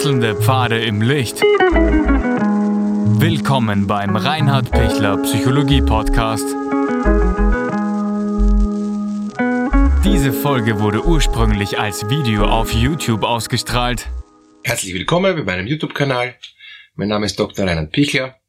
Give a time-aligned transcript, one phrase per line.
[0.00, 1.42] Wechselnde Pfade im Licht.
[3.20, 6.46] Willkommen beim Reinhard Pichler Psychologie Podcast.
[10.02, 14.08] Diese Folge wurde ursprünglich als Video auf YouTube ausgestrahlt.
[14.64, 16.34] Herzlich willkommen bei meinem YouTube-Kanal.
[16.94, 17.66] Mein Name ist Dr.
[17.66, 18.40] Reinhard Pichler.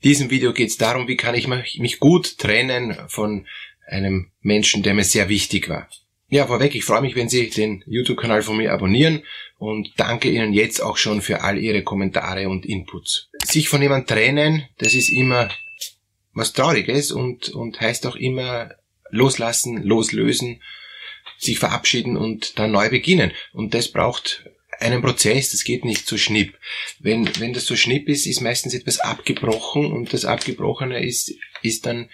[0.00, 3.46] In diesem Video geht es darum, wie kann ich mich gut trennen von
[3.86, 5.86] einem Menschen, der mir sehr wichtig war.
[6.32, 9.24] Ja, vorweg, ich freue mich, wenn Sie den YouTube-Kanal von mir abonnieren
[9.58, 13.28] und danke Ihnen jetzt auch schon für all Ihre Kommentare und Inputs.
[13.44, 15.48] Sich von jemandem trennen, das ist immer
[16.32, 18.70] was Trauriges und, und heißt auch immer
[19.10, 20.62] loslassen, loslösen,
[21.36, 23.32] sich verabschieden und dann neu beginnen.
[23.52, 24.44] Und das braucht
[24.78, 26.56] einen Prozess, das geht nicht so schnipp.
[27.00, 31.86] Wenn, wenn das so schnipp ist, ist meistens etwas abgebrochen und das Abgebrochene ist, ist
[31.86, 32.08] dann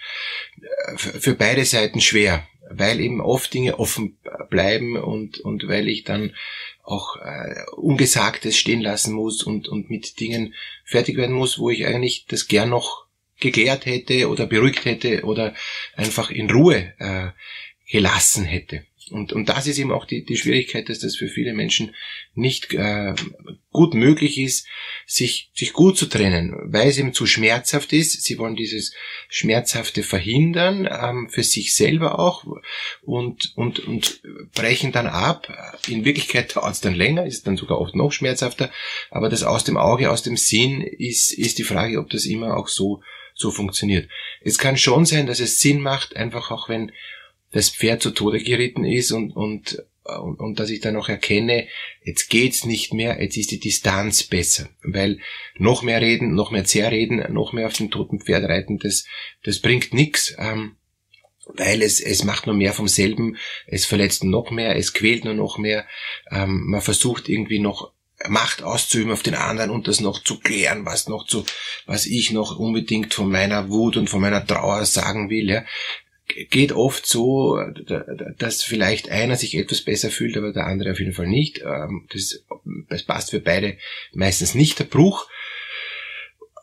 [0.59, 4.17] äh, für beide Seiten schwer weil eben oft Dinge offen
[4.49, 6.33] bleiben und, und weil ich dann
[6.83, 10.53] auch äh, Ungesagtes stehen lassen muss und, und mit Dingen
[10.85, 13.05] fertig werden muss, wo ich eigentlich das gern noch
[13.39, 15.53] geklärt hätte oder beruhigt hätte oder
[15.95, 17.27] einfach in Ruhe äh,
[17.89, 18.83] gelassen hätte.
[19.11, 21.95] Und, und das ist eben auch die, die Schwierigkeit, dass das für viele Menschen
[22.33, 23.13] nicht äh,
[23.71, 24.67] gut möglich ist,
[25.05, 28.21] sich, sich gut zu trennen, weil es eben zu schmerzhaft ist.
[28.23, 28.93] Sie wollen dieses
[29.29, 32.45] Schmerzhafte verhindern, ähm, für sich selber auch,
[33.01, 34.21] und, und, und
[34.53, 35.79] brechen dann ab.
[35.87, 38.71] In Wirklichkeit dauert es dann länger, ist dann sogar oft noch schmerzhafter,
[39.09, 42.57] aber das aus dem Auge, aus dem Sinn ist, ist die Frage, ob das immer
[42.57, 43.01] auch so,
[43.33, 44.09] so funktioniert.
[44.41, 46.91] Es kann schon sein, dass es Sinn macht, einfach auch wenn
[47.51, 51.67] das Pferd zu Tode geritten ist und, und, und, und dass ich dann auch erkenne,
[52.03, 54.69] jetzt geht's nicht mehr, jetzt ist die Distanz besser.
[54.83, 55.19] Weil
[55.57, 59.05] noch mehr reden, noch mehr zerreden, noch mehr auf dem toten Pferd reiten, das,
[59.43, 60.35] das bringt nix.
[60.37, 60.75] Ähm,
[61.53, 65.33] weil es, es macht nur mehr vom selben, es verletzt noch mehr, es quält nur
[65.33, 65.85] noch mehr,
[66.29, 67.93] ähm, man versucht irgendwie noch
[68.27, 71.45] Macht auszuüben auf den anderen und das noch zu klären, was noch zu,
[71.85, 75.65] was ich noch unbedingt von meiner Wut und von meiner Trauer sagen will, ja
[76.27, 77.57] geht oft so,
[78.37, 81.61] dass vielleicht einer sich etwas besser fühlt, aber der andere auf jeden Fall nicht.
[81.65, 82.43] Ähm, das,
[82.89, 83.77] das passt für beide
[84.13, 85.27] meistens nicht der Bruch.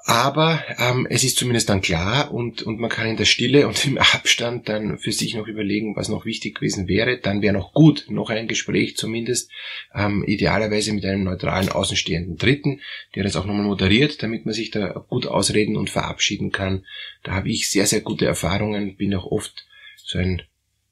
[0.07, 3.87] Aber ähm, es ist zumindest dann klar und, und man kann in der Stille und
[3.87, 7.17] im Abstand dann für sich noch überlegen, was noch wichtig gewesen wäre.
[7.17, 9.51] Dann wäre noch gut, noch ein Gespräch zumindest,
[9.95, 12.83] ähm, idealerweise mit einem neutralen außenstehenden Dritten,
[13.15, 16.85] der das auch nochmal moderiert, damit man sich da gut ausreden und verabschieden kann.
[17.23, 19.65] Da habe ich sehr, sehr gute Erfahrungen, bin auch oft
[20.05, 20.43] so ein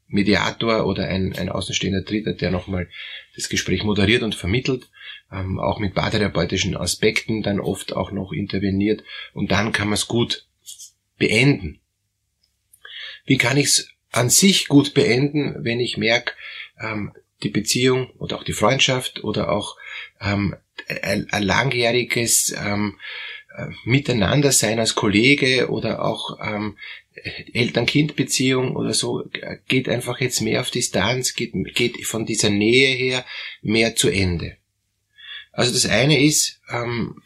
[0.08, 2.88] Mediator oder ein, ein außenstehender Dritter, der nochmal
[3.36, 4.88] das Gespräch moderiert und vermittelt
[5.32, 10.08] ähm, auch mit paartherapeutischen Aspekten dann oft auch noch interveniert und dann kann man es
[10.08, 10.46] gut
[11.18, 11.80] beenden.
[13.24, 16.34] Wie kann ich es an sich gut beenden, wenn ich merke,
[16.80, 19.76] ähm, die Beziehung oder auch die Freundschaft oder auch
[20.20, 20.54] ähm,
[21.02, 22.98] ein, ein langjähriges ähm,
[23.56, 26.76] äh, Miteinander sein als Kollege oder auch ähm,
[27.52, 29.24] Eltern-Kind-Beziehung oder so
[29.68, 33.24] geht einfach jetzt mehr auf Distanz, geht, geht von dieser Nähe her
[33.60, 34.56] mehr zu Ende.
[35.52, 37.22] Also das eine ist, ähm,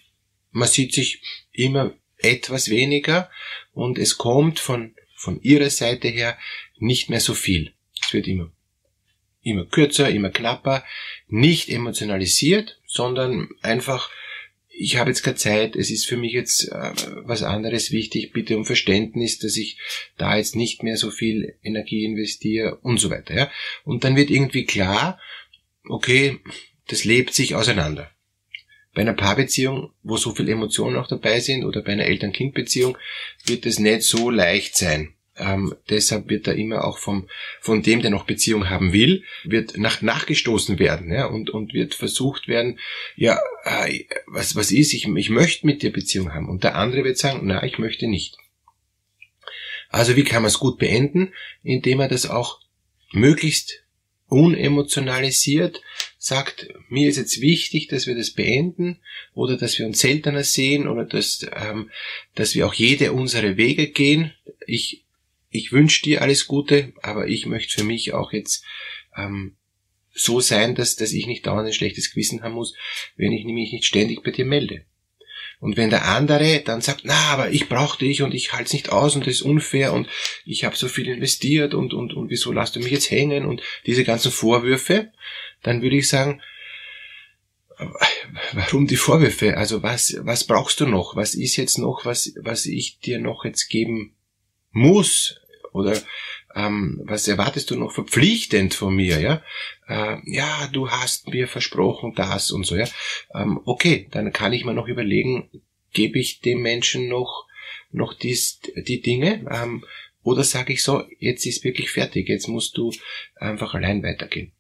[0.51, 1.23] man sieht sich
[1.53, 3.31] immer etwas weniger
[3.73, 6.37] und es kommt von, von ihrer Seite her
[6.79, 7.73] nicht mehr so viel.
[8.03, 8.51] Es wird immer,
[9.43, 10.85] immer kürzer, immer knapper,
[11.29, 14.11] nicht emotionalisiert, sondern einfach,
[14.69, 16.93] ich habe jetzt keine Zeit, es ist für mich jetzt äh,
[17.25, 19.79] was anderes wichtig, bitte um Verständnis, dass ich
[20.17, 23.35] da jetzt nicht mehr so viel Energie investiere und so weiter.
[23.35, 23.51] Ja?
[23.85, 25.21] Und dann wird irgendwie klar,
[25.85, 26.41] okay,
[26.89, 28.11] das lebt sich auseinander.
[28.97, 32.97] Bei einer Paarbeziehung, wo so viel Emotionen auch dabei sind, oder bei einer Eltern-Kind-Beziehung,
[33.45, 35.13] wird es nicht so leicht sein.
[35.37, 37.29] Ähm, deshalb wird da immer auch vom,
[37.61, 41.95] von dem, der noch Beziehung haben will, wird nach, nachgestoßen werden, ja, und, und wird
[41.95, 42.79] versucht werden,
[43.17, 46.49] ja, äh, was, was ist, ich, ich möchte mit dir Beziehung haben.
[46.49, 48.39] Und der andere wird sagen, na, ich möchte nicht.
[49.91, 51.35] Also wie kann man es gut beenden?
[51.63, 52.63] Indem er das auch
[53.13, 53.83] möglichst
[54.29, 55.81] unemotionalisiert
[56.19, 58.99] sagt, mir ist jetzt wichtig, dass wir das beenden
[59.35, 61.91] oder dass wir uns seltener sehen oder dass, ähm,
[62.35, 64.33] dass wir auch jede unsere Wege gehen.
[64.67, 65.05] Ich,
[65.51, 68.65] ich wünsche dir alles Gute, aber ich möchte für mich auch jetzt
[69.17, 69.57] ähm,
[70.13, 72.75] so sein, dass, dass ich nicht dauernd ein schlechtes Gewissen haben muss,
[73.17, 74.85] wenn ich mich nicht ständig bei dir melde.
[75.59, 78.73] Und wenn der andere dann sagt, na, aber ich brauche dich und ich halte es
[78.73, 80.09] nicht aus und das ist unfair und
[80.45, 83.63] ich habe so viel investiert und, und, und wieso lasst du mich jetzt hängen und
[83.87, 85.13] diese ganzen Vorwürfe,
[85.63, 86.43] dann würde ich sagen,
[88.53, 89.57] warum die Vorwürfe?
[89.57, 91.17] Also was, was brauchst du noch?
[91.17, 94.15] Was ist jetzt noch, was, was ich dir noch jetzt geben
[94.71, 95.41] muss?
[95.73, 96.01] Oder
[96.57, 99.43] Ähm, was erwartest du noch verpflichtend von mir, ja?
[99.89, 102.89] Äh, ja, du hast mir versprochen das und so, ja.
[103.35, 105.51] Ähm, okay, dann kann ich mir noch überlegen,
[105.93, 107.47] gebe ich dem Menschen noch,
[107.93, 109.85] noch dies, die Dinge, ähm,
[110.23, 112.91] oder sage ich so, jetzt ist wirklich fertig, jetzt musst du
[113.37, 114.53] einfach allein weitergehen.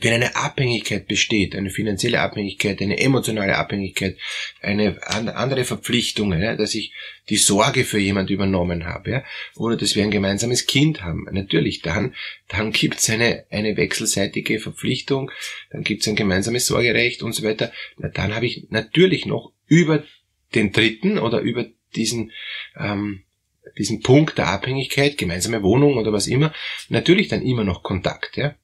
[0.00, 4.16] Wenn eine Abhängigkeit besteht, eine finanzielle Abhängigkeit, eine emotionale Abhängigkeit,
[4.60, 6.92] eine andere Verpflichtung, ja, dass ich
[7.28, 9.24] die Sorge für jemand übernommen habe, ja,
[9.56, 12.14] oder dass wir ein gemeinsames Kind haben, natürlich, dann,
[12.48, 15.30] dann gibt es eine, eine wechselseitige Verpflichtung,
[15.70, 19.52] dann gibt es ein gemeinsames Sorgerecht und so weiter, na, dann habe ich natürlich noch
[19.66, 20.04] über
[20.54, 22.32] den dritten oder über diesen
[22.76, 23.22] ähm,
[23.78, 26.52] diesen Punkt der Abhängigkeit, gemeinsame Wohnung oder was immer,
[26.88, 28.54] natürlich dann immer noch Kontakt, ja.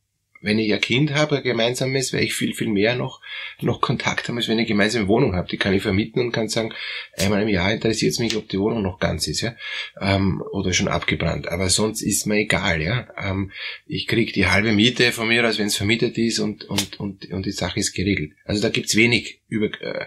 [0.41, 3.21] Wenn ich ein Kind habe, ein gemeinsames, werde ich viel, viel mehr noch,
[3.61, 5.49] noch Kontakt haben, als wenn ich eine gemeinsame Wohnung habe.
[5.49, 6.73] Die kann ich vermieten und kann sagen,
[7.17, 9.55] einmal im Jahr interessiert es mich, ob die Wohnung noch ganz ist, ja,
[10.01, 11.49] ähm, oder schon abgebrannt.
[11.49, 13.09] Aber sonst ist mir egal, ja.
[13.19, 13.53] Ähm,
[13.87, 17.31] ich krieg die halbe Miete von mir, als wenn es vermietet ist und, und, und,
[17.31, 18.33] und die Sache ist geregelt.
[18.45, 20.07] Also da gibt's wenig über, äh,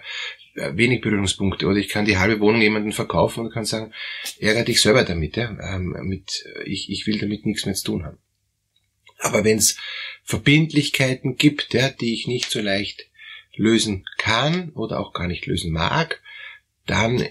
[0.55, 1.67] äh, wenig Berührungspunkte.
[1.67, 3.93] Oder ich kann die halbe Wohnung jemandem verkaufen und kann sagen,
[4.39, 5.37] ärgere dich selber damit.
[5.37, 5.57] Ja?
[5.61, 8.17] Ähm, mit, ich, ich will damit nichts mehr zu tun haben.
[9.19, 9.77] Aber wenn es
[10.29, 13.07] Verbindlichkeiten gibt, ja, die ich nicht so leicht
[13.55, 16.21] lösen kann oder auch gar nicht lösen mag,
[16.85, 17.27] dann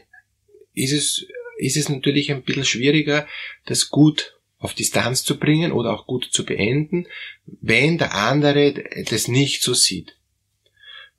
[0.74, 1.24] ist es,
[1.58, 3.28] ist es natürlich ein bisschen schwieriger,
[3.66, 7.06] das gut auf Distanz zu bringen oder auch gut zu beenden,
[7.46, 8.74] wenn der andere
[9.08, 10.16] das nicht so sieht.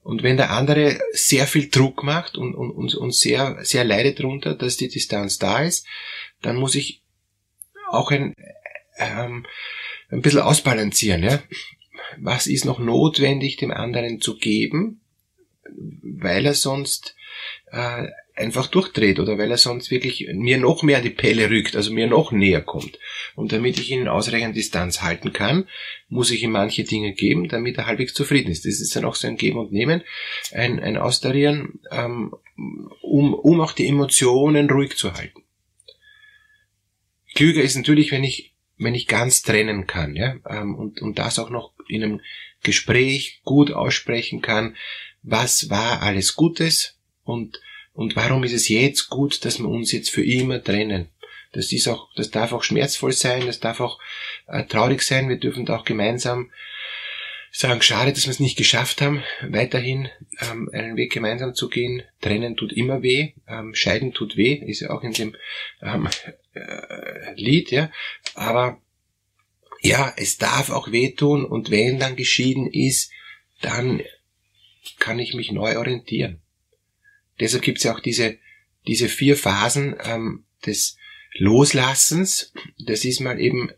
[0.03, 4.53] Und wenn der andere sehr viel Druck macht und, und, und, sehr, sehr leidet darunter,
[4.53, 5.87] dass die Distanz da ist,
[6.41, 7.03] dann muss ich
[7.89, 8.35] auch ein,
[8.99, 9.45] ähm,
[10.09, 11.23] ein bisschen ausbalancieren.
[11.23, 11.41] Ja?
[12.17, 15.01] Was ist noch notwendig dem anderen zu geben,
[16.01, 17.15] weil er sonst
[17.71, 18.07] äh,
[18.39, 21.91] einfach durchdreht oder weil er sonst wirklich mir noch mehr an die Pelle rückt, also
[21.91, 22.97] mir noch näher kommt.
[23.35, 25.67] Und damit ich ihn in ausreichend Distanz halten kann,
[26.07, 28.65] muss ich ihm manche Dinge geben, damit er halbwegs zufrieden ist.
[28.65, 30.03] Das ist dann auch so ein Geben und Nehmen,
[30.53, 32.33] ein, ein Austarieren, ähm,
[33.01, 35.43] um, um auch die Emotionen ruhig zu halten.
[37.35, 41.37] Klüger ist natürlich, wenn ich, wenn ich ganz trennen kann, ja, ähm, und, und das
[41.37, 42.21] auch noch in einem
[42.63, 44.75] Gespräch gut aussprechen kann,
[45.21, 47.61] was war alles Gutes und
[47.99, 51.09] und warum ist es jetzt gut, dass wir uns jetzt für immer trennen?
[51.51, 53.99] Das ist auch, das darf auch schmerzvoll sein, das darf auch
[54.47, 55.27] äh, traurig sein.
[55.27, 56.49] Wir dürfen da auch gemeinsam
[57.51, 60.09] sagen, schade, dass wir es nicht geschafft haben, weiterhin
[60.41, 62.03] ähm, einen Weg gemeinsam zu gehen.
[62.21, 65.35] Trennen tut immer weh, ähm, scheiden tut weh, ist ja auch in dem
[65.81, 66.07] ähm,
[66.53, 67.91] äh, Lied, ja.
[68.35, 68.81] Aber
[69.81, 73.11] ja, es darf auch wehtun und wenn dann geschieden ist,
[73.61, 74.01] dann
[74.99, 76.41] kann ich mich neu orientieren.
[77.39, 78.37] Deshalb gibt es ja auch diese,
[78.87, 80.97] diese vier Phasen ähm, des
[81.33, 82.53] Loslassens.
[82.85, 83.71] Das ist mal eben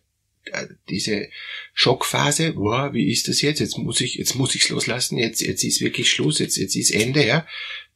[0.45, 1.29] äh, diese
[1.73, 3.59] Schockphase, wow, wie ist das jetzt?
[3.59, 6.91] Jetzt muss ich, jetzt muss ich's loslassen, jetzt, jetzt ist wirklich Schluss, jetzt, jetzt ist
[6.91, 7.45] Ende, ja.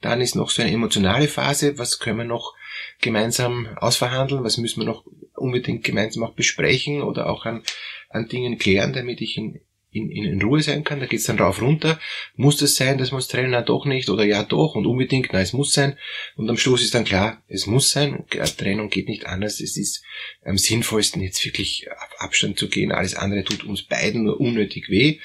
[0.02, 2.54] Dann ist noch so eine emotionale Phase, was können wir noch
[3.02, 7.64] gemeinsam ausverhandeln, was müssen wir noch unbedingt gemeinsam auch besprechen oder auch an,
[8.10, 9.60] an Dingen klären, damit ich in,
[9.96, 11.00] in, in, in Ruhe sein kann.
[11.00, 12.00] Da geht's dann rauf runter.
[12.36, 13.52] Muss das sein, dass wir uns trennen?
[13.52, 14.10] Na doch nicht.
[14.10, 15.98] Oder ja doch und unbedingt, na es muss sein.
[16.36, 18.26] Und am Schluss ist dann klar, es muss sein.
[18.58, 19.62] Trennung geht nicht anders.
[19.62, 20.04] Es ist
[20.44, 22.92] am sinnvollsten, jetzt wirklich auf Abstand zu gehen.
[22.92, 25.20] Alles andere tut uns beiden nur unnötig weh.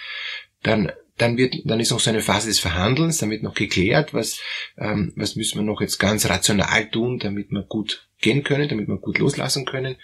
[0.62, 4.14] Dann dann wird, dann ist noch so eine Phase des Verhandelns, dann wird noch geklärt,
[4.14, 4.40] was,
[4.78, 8.88] ähm, was müssen wir noch jetzt ganz rational tun, damit wir gut gehen können, damit
[8.88, 9.96] wir gut loslassen können.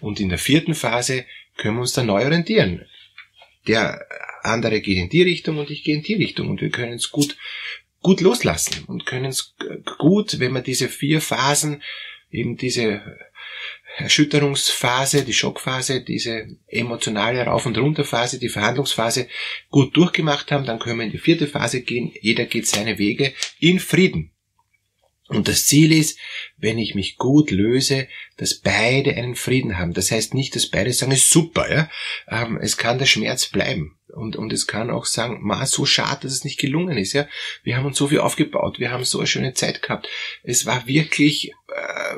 [0.00, 1.24] Und in der vierten Phase
[1.56, 2.84] können wir uns dann neu orientieren
[3.66, 4.06] der
[4.42, 7.10] andere geht in die Richtung und ich gehe in die Richtung und wir können es
[7.10, 7.36] gut,
[8.00, 9.54] gut loslassen und können es
[9.98, 11.82] gut, wenn man diese vier Phasen,
[12.30, 13.02] eben diese
[13.96, 19.26] Erschütterungsphase, die Schockphase, diese emotionale Rauf- und Runterphase, die Verhandlungsphase
[19.70, 22.12] gut durchgemacht haben, dann können wir in die vierte Phase gehen.
[22.20, 24.35] Jeder geht seine Wege in Frieden.
[25.28, 26.18] Und das Ziel ist,
[26.56, 28.06] wenn ich mich gut löse,
[28.36, 29.92] dass beide einen Frieden haben.
[29.92, 31.90] Das heißt nicht, dass beide sagen, ist super, ja.
[32.28, 33.98] Ähm, es kann der Schmerz bleiben.
[34.14, 37.26] Und, und es kann auch sagen, ma, so schade, dass es nicht gelungen ist, ja.
[37.64, 40.08] Wir haben uns so viel aufgebaut, wir haben so eine schöne Zeit gehabt.
[40.44, 42.16] Es war wirklich äh,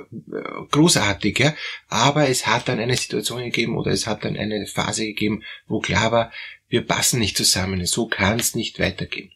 [0.70, 1.56] großartig, ja.
[1.88, 5.80] Aber es hat dann eine Situation gegeben oder es hat dann eine Phase gegeben, wo
[5.80, 6.32] klar war,
[6.68, 7.86] wir passen nicht zusammen.
[7.86, 9.32] So kann es nicht weitergehen.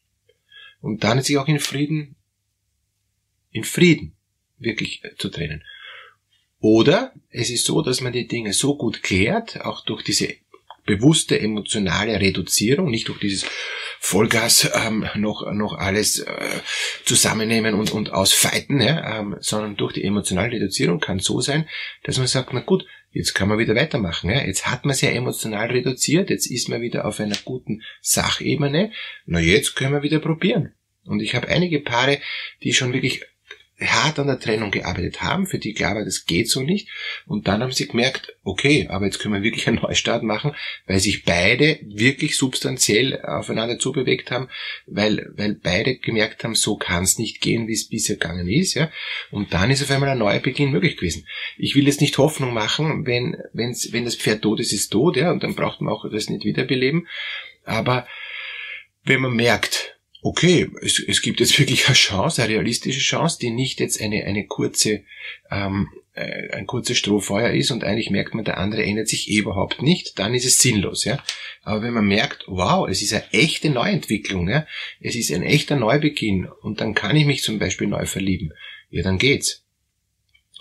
[0.83, 2.17] Und dann ist sich auch in Frieden
[3.53, 4.17] in Frieden
[4.59, 5.63] wirklich äh, zu trennen.
[6.59, 10.35] Oder es ist so, dass man die Dinge so gut klärt, auch durch diese
[10.85, 13.47] bewusste emotionale Reduzierung, nicht durch dieses
[14.01, 16.61] Vollgas ähm, noch, noch alles äh,
[17.05, 21.69] zusammennehmen und, und ausfeiten, ja, ähm, sondern durch die emotionale Reduzierung kann so sein,
[22.03, 24.31] dass man sagt, na gut, jetzt kann man wieder weitermachen.
[24.31, 24.45] Ja.
[24.45, 28.93] Jetzt hat man es ja emotional reduziert, jetzt ist man wieder auf einer guten Sachebene,
[29.25, 30.75] na jetzt können wir wieder probieren.
[31.05, 32.21] Und ich habe einige Paare,
[32.63, 33.23] die schon wirklich
[33.87, 36.89] hart an der Trennung gearbeitet haben, für die klar war, das geht so nicht.
[37.27, 40.55] Und dann haben sie gemerkt, okay, aber jetzt können wir wirklich einen Neustart machen,
[40.87, 44.49] weil sich beide wirklich substanziell aufeinander zubewegt haben,
[44.87, 48.75] weil, weil beide gemerkt haben, so kann es nicht gehen, wie es bisher gegangen ist.
[48.75, 48.91] Ja?
[49.31, 51.27] Und dann ist auf einmal ein neuer Beginn möglich gewesen.
[51.57, 55.17] Ich will jetzt nicht Hoffnung machen, wenn, wenn's, wenn das Pferd tot ist, ist tot,
[55.17, 57.07] ja, und dann braucht man auch das nicht wiederbeleben.
[57.65, 58.07] Aber
[59.05, 59.92] wenn man merkt,
[60.23, 64.25] okay, es, es gibt jetzt wirklich eine Chance, eine realistische Chance, die nicht jetzt eine,
[64.25, 65.03] eine kurze,
[65.51, 69.39] ähm, äh, ein kurzes Strohfeuer ist und eigentlich merkt man, der andere ändert sich eh
[69.39, 71.23] überhaupt nicht, dann ist es sinnlos, ja.
[71.63, 74.67] Aber wenn man merkt, wow, es ist eine echte Neuentwicklung, ja,
[75.01, 78.53] es ist ein echter Neubeginn und dann kann ich mich zum Beispiel neu verlieben,
[78.91, 79.65] ja, dann geht's.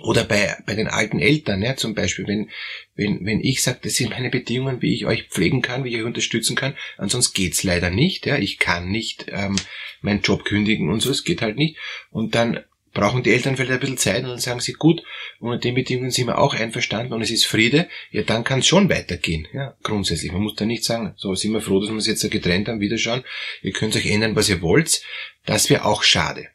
[0.03, 2.50] Oder bei, bei den alten Eltern, ja, zum Beispiel, wenn,
[2.96, 5.98] wenn, wenn ich sage, das sind meine Bedingungen, wie ich euch pflegen kann, wie ich
[5.98, 9.55] euch unterstützen kann, ansonsten geht's leider nicht, ja, ich kann nicht ähm,
[10.01, 11.77] meinen Job kündigen und so, es geht halt nicht.
[12.10, 12.60] Und dann
[12.93, 15.01] brauchen die Eltern vielleicht ein bisschen Zeit und dann sagen sie, gut,
[15.39, 18.67] unter den Bedingungen sind wir auch einverstanden und es ist Friede, ja, dann kann es
[18.67, 20.31] schon weitergehen, ja, grundsätzlich.
[20.31, 22.81] Man muss da nicht sagen, so sind wir froh, dass wir uns jetzt getrennt haben,
[22.81, 23.24] wieder schauen,
[23.62, 25.01] ihr könnt euch ändern, was ihr wollt,
[25.46, 26.48] das wäre auch schade.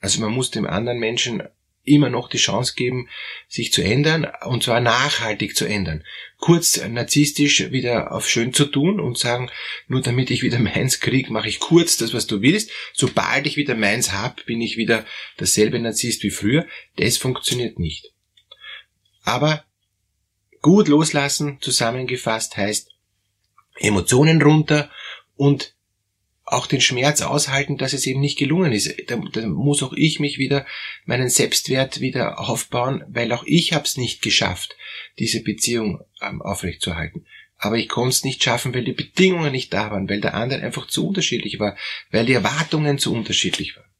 [0.00, 1.42] Also man muss dem anderen Menschen
[1.86, 3.08] immer noch die Chance geben,
[3.48, 6.04] sich zu ändern, und zwar nachhaltig zu ändern.
[6.38, 9.50] Kurz narzisstisch wieder auf schön zu tun und sagen,
[9.88, 12.70] nur damit ich wieder meins krieg, mache ich kurz das, was du willst.
[12.92, 16.66] Sobald ich wieder meins hab, bin ich wieder dasselbe Narzisst wie früher.
[16.96, 18.12] Das funktioniert nicht.
[19.22, 19.64] Aber
[20.60, 22.90] gut loslassen, zusammengefasst heißt,
[23.78, 24.90] Emotionen runter
[25.36, 25.75] und
[26.46, 28.94] auch den Schmerz aushalten, dass es eben nicht gelungen ist.
[29.08, 30.64] Da, da muss auch ich mich wieder,
[31.04, 34.76] meinen Selbstwert wieder aufbauen, weil auch ich habe es nicht geschafft,
[35.18, 37.26] diese Beziehung ähm, aufrechtzuerhalten.
[37.58, 40.62] Aber ich konnte es nicht schaffen, weil die Bedingungen nicht da waren, weil der andere
[40.62, 41.76] einfach zu unterschiedlich war,
[42.10, 43.90] weil die Erwartungen zu unterschiedlich waren.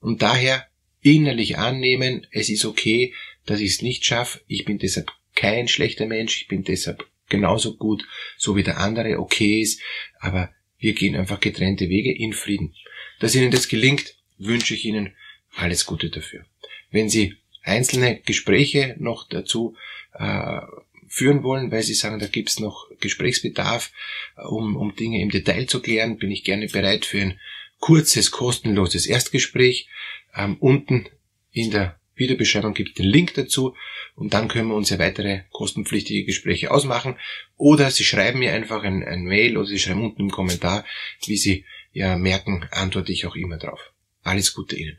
[0.00, 0.68] Und daher
[1.00, 3.14] innerlich annehmen, es ist okay,
[3.46, 7.76] dass ich es nicht schaffe, ich bin deshalb kein schlechter Mensch, ich bin deshalb genauso
[7.76, 8.04] gut,
[8.36, 9.80] so wie der andere okay ist,
[10.20, 12.74] aber wir gehen einfach getrennte Wege in Frieden.
[13.20, 15.12] Dass Ihnen das gelingt, wünsche ich Ihnen
[15.56, 16.44] alles Gute dafür.
[16.90, 19.76] Wenn Sie einzelne Gespräche noch dazu
[20.14, 20.60] äh,
[21.08, 23.92] führen wollen, weil Sie sagen, da gibt's noch Gesprächsbedarf,
[24.36, 27.40] äh, um, um Dinge im Detail zu klären, bin ich gerne bereit für ein
[27.80, 29.88] kurzes, kostenloses Erstgespräch.
[30.34, 31.06] Ähm, unten
[31.52, 33.74] in der Videobeschreibung gibt den Link dazu
[34.14, 37.16] und dann können wir uns ja weitere kostenpflichtige Gespräche ausmachen.
[37.56, 40.84] Oder Sie schreiben mir einfach ein, ein Mail oder Sie schreiben unten im Kommentar,
[41.26, 43.92] wie Sie ja merken, antworte ich auch immer drauf.
[44.22, 44.98] Alles Gute Ihnen.